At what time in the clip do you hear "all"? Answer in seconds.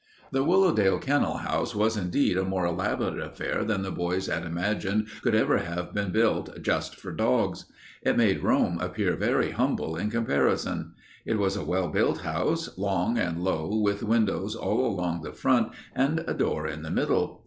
14.55-14.87